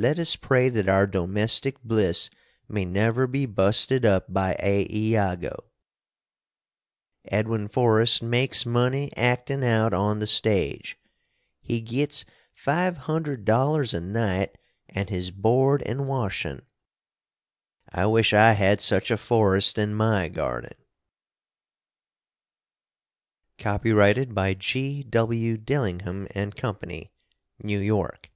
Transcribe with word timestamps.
let 0.00 0.16
us 0.20 0.36
pray 0.36 0.68
that 0.68 0.88
our 0.88 1.08
domestic 1.08 1.82
bliss 1.82 2.30
may 2.68 2.84
never 2.84 3.26
be 3.26 3.44
busted 3.46 4.04
up 4.04 4.32
by 4.32 4.54
a 4.60 4.86
Iago! 4.88 5.64
Edwin 7.24 7.66
Forrest 7.66 8.22
makes 8.22 8.64
money 8.64 9.10
actin 9.16 9.64
out 9.64 9.92
on 9.92 10.20
the 10.20 10.26
stage. 10.28 10.96
He 11.60 11.80
gits 11.80 12.24
five 12.52 12.96
hundred 12.96 13.44
dollars 13.44 13.92
a 13.92 14.00
nite 14.00 14.56
& 14.74 15.08
his 15.08 15.32
board 15.32 15.82
& 15.84 15.86
washin. 15.88 16.62
I 17.90 18.06
wish 18.06 18.32
I 18.32 18.52
had 18.52 18.80
such 18.80 19.10
a 19.10 19.16
Forrest 19.18 19.78
in 19.78 19.94
my 19.94 20.28
Garding! 20.28 20.78
Copyrighted 23.58 24.32
by 24.32 24.54
G.W. 24.54 25.56
Dillingham 25.56 26.28
and 26.30 26.54
Company, 26.54 27.10
New 27.60 27.80
York. 27.80 28.30